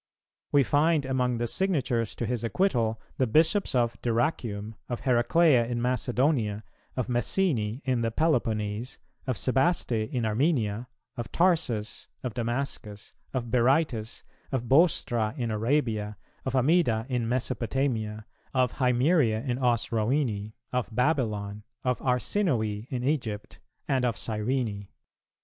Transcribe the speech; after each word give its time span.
We 0.51 0.63
find 0.63 1.05
among 1.05 1.37
the 1.37 1.45
signatures 1.45 2.15
to 2.15 2.25
his 2.25 2.43
acquittal 2.43 2.99
the 3.19 3.27
Bishops 3.27 3.75
of 3.75 4.01
Dyrrachium, 4.01 4.73
of 4.89 5.01
Heraclea 5.01 5.67
in 5.67 5.79
Macedonia, 5.79 6.63
of 6.97 7.07
Messene 7.07 7.83
in 7.85 8.01
the 8.01 8.09
Peloponese, 8.09 8.97
of 9.27 9.37
Sebaste 9.37 9.91
in 9.91 10.25
Armenia, 10.25 10.87
of 11.17 11.31
Tarsus, 11.31 12.07
of 12.23 12.33
Damascus, 12.33 13.13
of 13.31 13.51
Berytus, 13.51 14.23
of 14.51 14.63
Bostra 14.67 15.35
in 15.37 15.51
Arabia, 15.51 16.17
of 16.45 16.55
Amida 16.55 17.05
in 17.07 17.29
Mesopotamia, 17.29 18.25
of 18.55 18.79
Himeria 18.79 19.47
in 19.47 19.59
Osrhoene, 19.59 20.53
of 20.73 20.89
Babylon, 20.91 21.61
of 21.83 21.99
Arsinoe 22.01 22.87
in 22.89 23.03
Egypt, 23.03 23.59
and 23.87 24.03
of 24.03 24.17
Cyrene. 24.17 24.87